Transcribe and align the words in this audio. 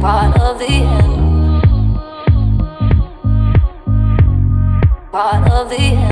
part 0.00 0.36
of 0.40 0.58
the 0.58 0.66
end. 0.66 1.62
Part 5.10 5.50
of 5.50 5.68
the 5.70 5.76
end. 5.76 6.07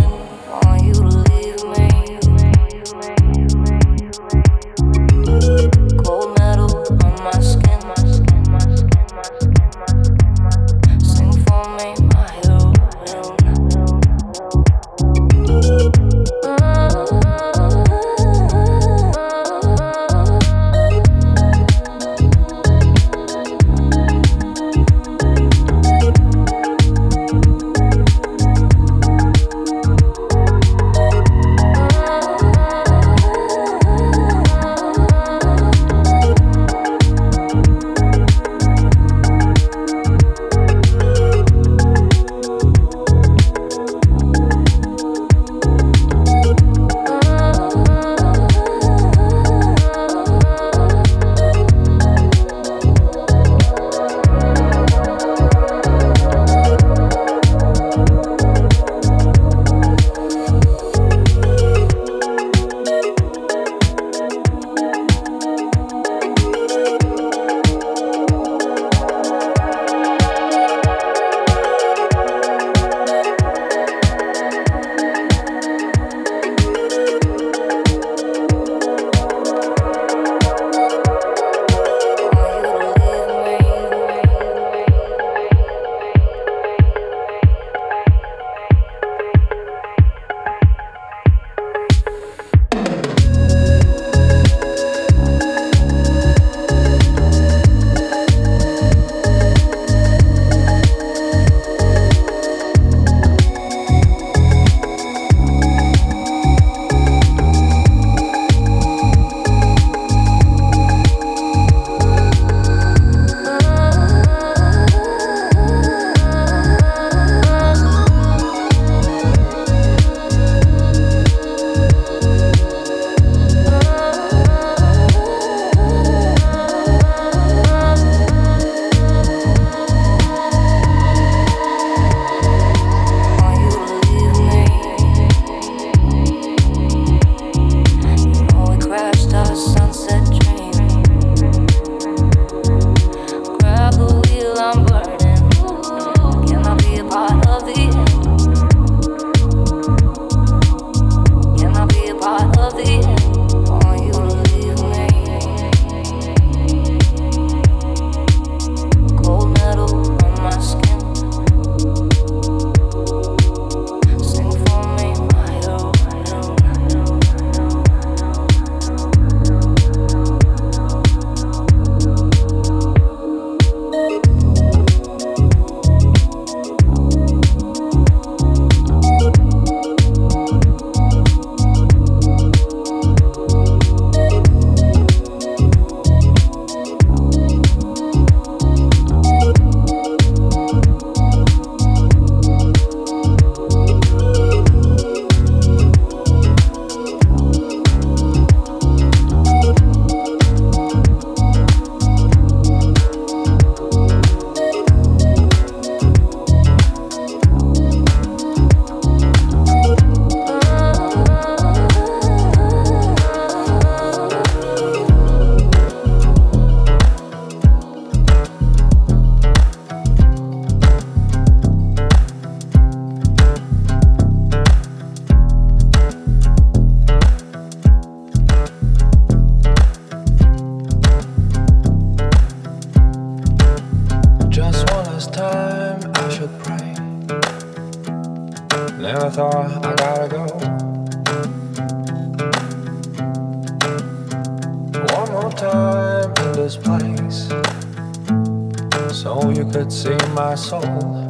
My 250.36 250.54
soul. 250.54 251.25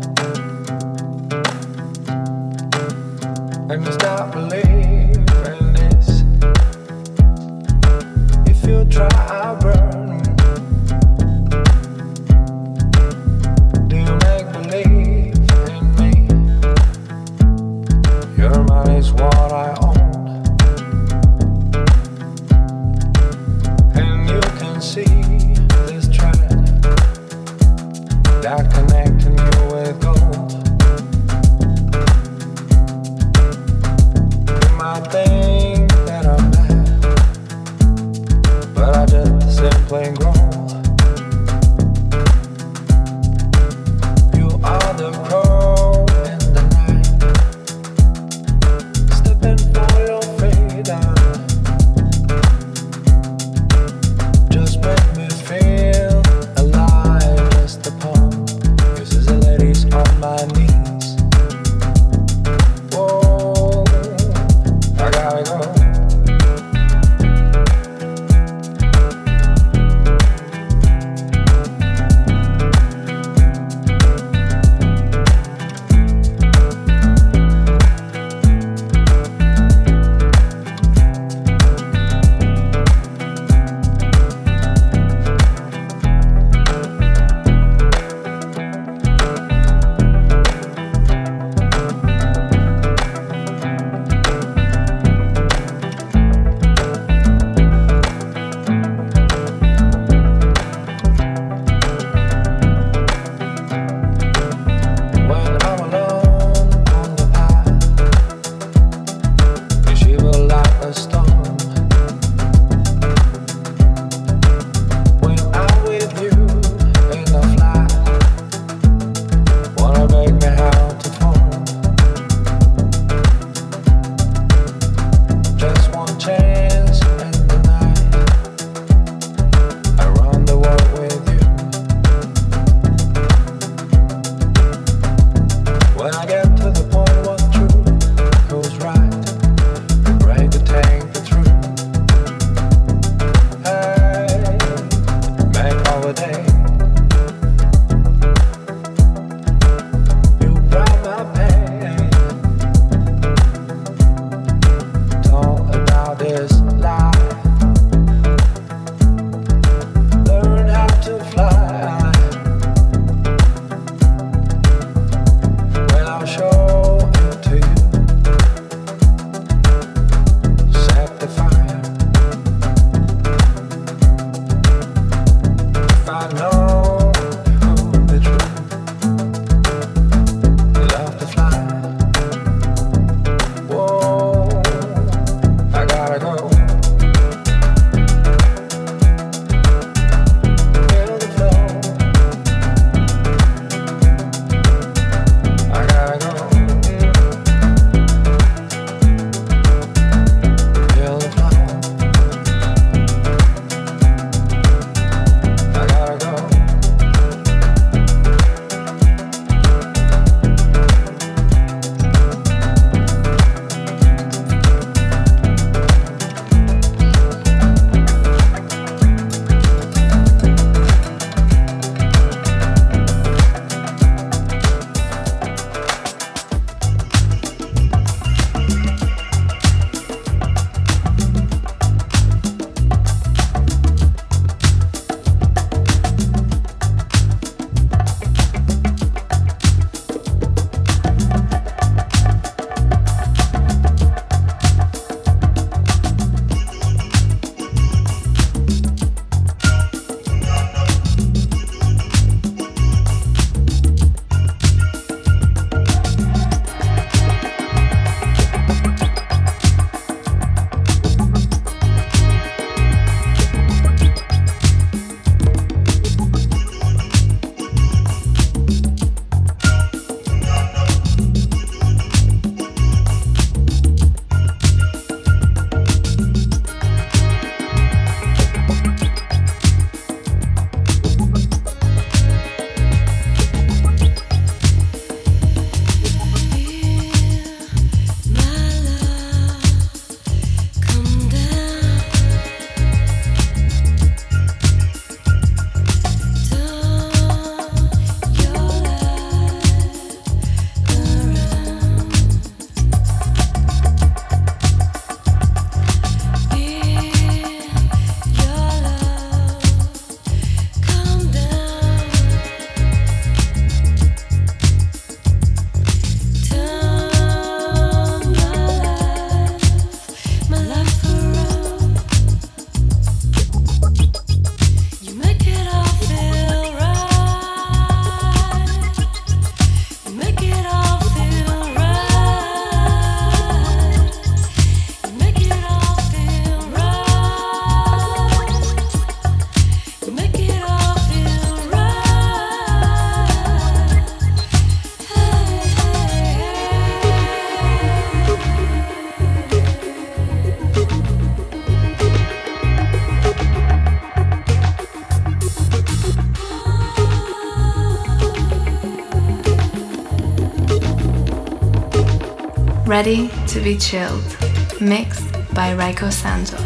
Ready 363.06 363.30
to 363.47 363.60
be 363.60 363.78
chilled. 363.78 364.36
Mixed 364.80 365.30
by 365.54 365.76
Rayco 365.76 366.12
Santos. 366.12 366.66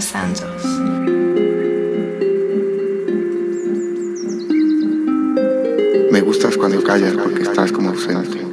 Santos. 0.00 0.64
Me 6.10 6.20
gustas 6.20 6.56
cuando 6.56 6.82
callas 6.82 7.12
porque 7.12 7.42
estás 7.42 7.70
como 7.70 7.90
ausente. 7.90 8.44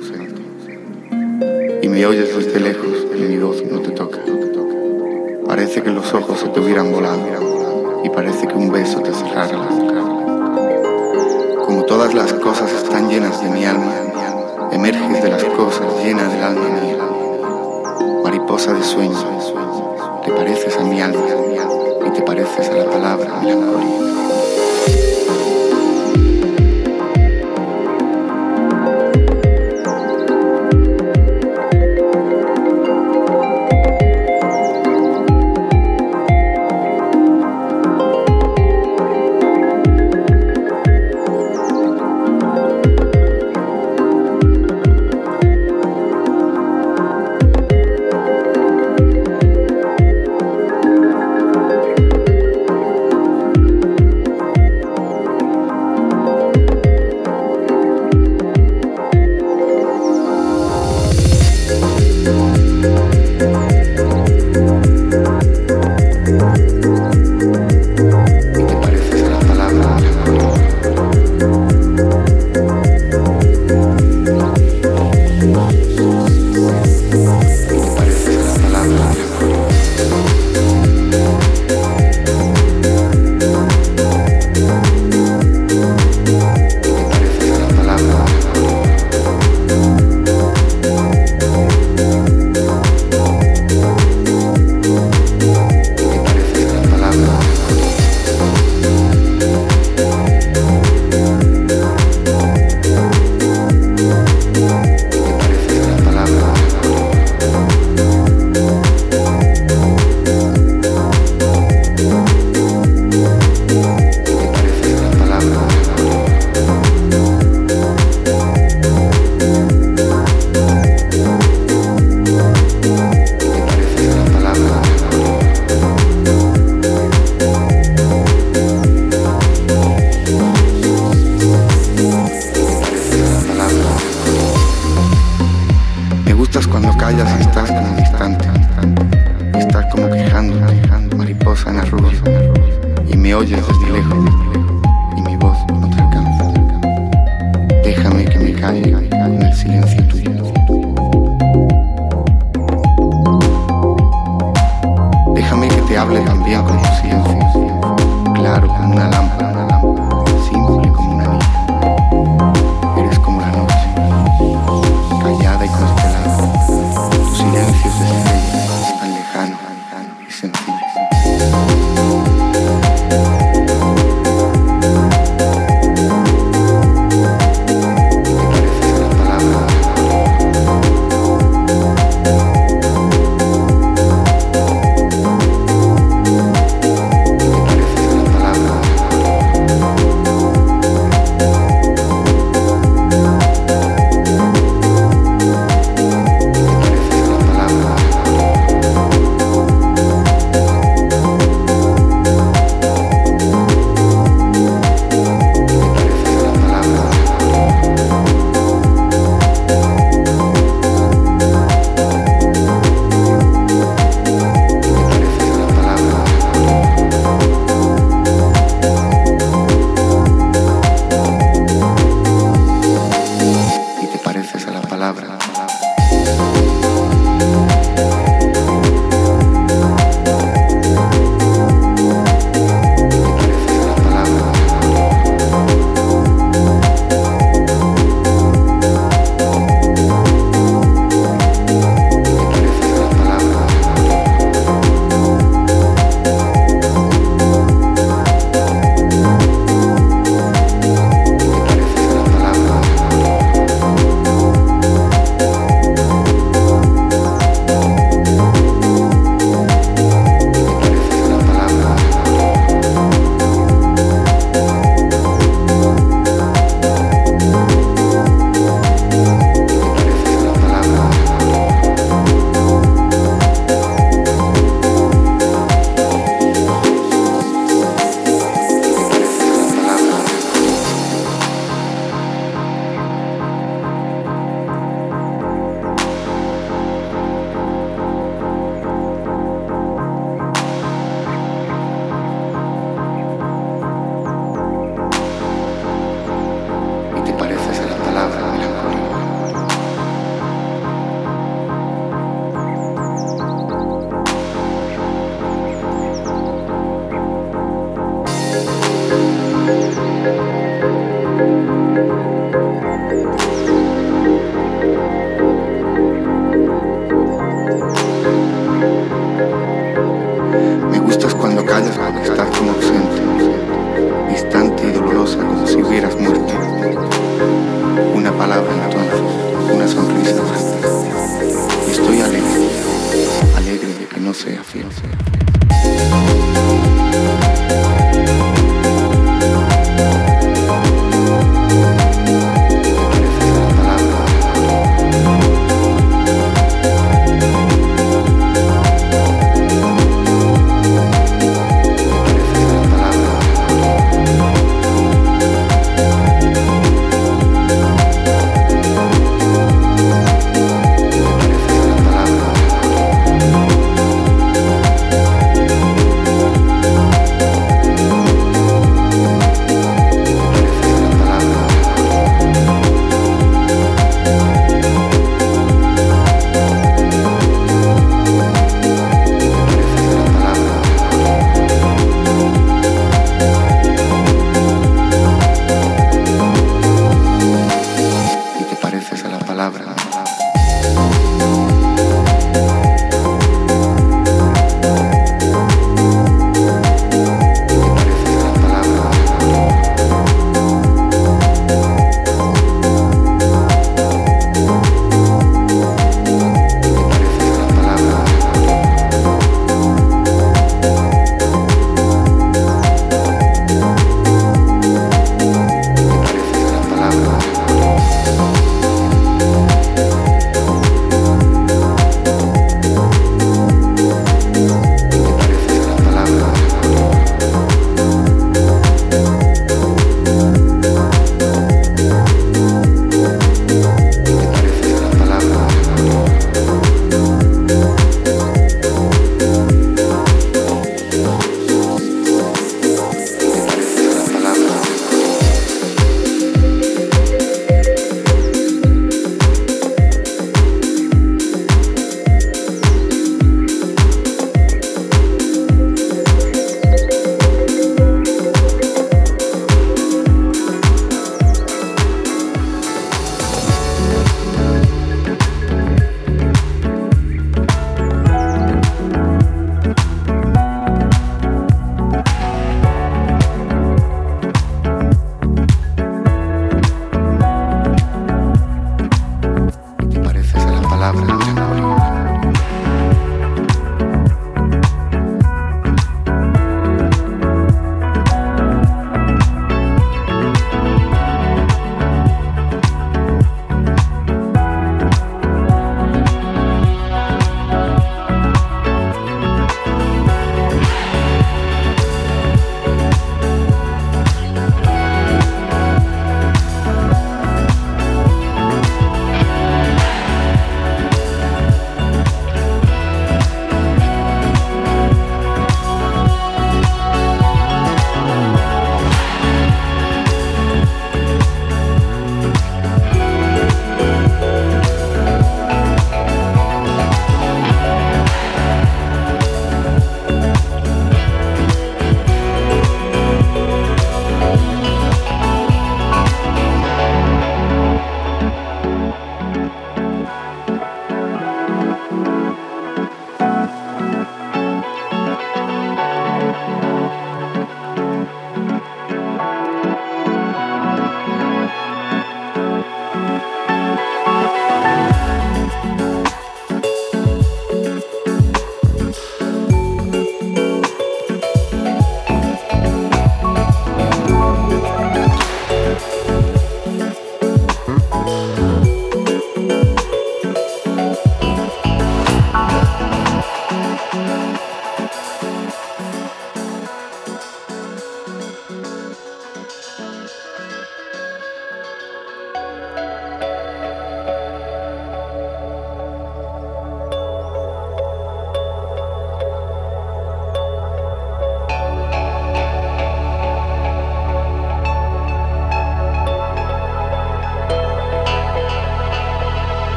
Y 1.82 1.88
me 1.88 2.05
oyes 2.05 2.36
desde 2.36 2.60
lejos 2.60 3.07
y 3.16 3.22
mi 3.22 3.38
voz 3.38 3.64
no 3.66 3.80
te 3.80 3.89
toca. 3.89 4.20
Parece 5.47 5.82
que 5.82 5.89
los 5.89 6.14
ojos 6.14 6.41
se 6.41 6.49
te 6.49 6.60
hubieran 6.60 6.91
volado 6.91 8.01
y 8.03 8.10
parece 8.10 8.47
que 8.47 8.53
un 8.53 8.72
beso 8.72 8.99
te 8.99 9.12
cerrara 9.12 9.57
la 9.57 9.66
boca. 9.66 10.01
Como 11.66 11.86
todas 11.86 12.14
las 12.14 12.34
cosas 12.34 12.72
están 12.72 13.10
llenas 13.10 13.41
de 13.43 13.49
mi 13.49 13.66
alma, 13.66 13.95
emerges 14.72 15.24
de 15.24 15.30
las 15.30 15.43
cosas 15.43 15.88
llena 16.03 16.28
del 16.30 16.43
alma 16.43 16.70
mía. 16.82 16.97
Mariposa 18.24 18.74
de 18.74 18.84
sueño, 18.84 19.18
te 20.30 20.36
pareces 20.36 20.78
a 20.78 20.84
mi 20.84 21.02
alma 21.02 21.26
y 22.06 22.10
te 22.12 22.22
pareces 22.22 22.70
a 22.70 22.76
la 22.76 22.86
palabra 22.86 23.42
melancolía. 23.42 24.29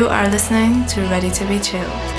You 0.00 0.08
are 0.08 0.30
listening 0.30 0.86
to 0.86 1.02
Ready 1.02 1.30
to 1.30 1.44
Be 1.44 1.58
Chilled. 1.58 2.09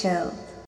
Chill. 0.00 0.29